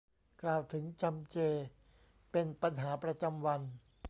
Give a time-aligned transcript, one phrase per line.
[0.41, 1.37] กล่าวถึงจำเจ
[2.31, 3.61] เป็นปัญหาประจำวัน